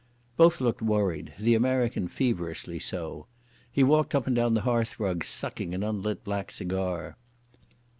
Both 0.35 0.59
looked 0.59 0.81
worried, 0.81 1.31
the 1.37 1.53
American 1.53 2.07
feverishly 2.07 2.79
so. 2.79 3.27
He 3.71 3.83
walked 3.83 4.15
up 4.15 4.25
and 4.25 4.35
down 4.35 4.55
the 4.55 4.61
hearthrug, 4.61 5.23
sucking 5.23 5.75
an 5.75 5.83
unlit 5.83 6.23
black 6.23 6.49
cigar. 6.49 7.17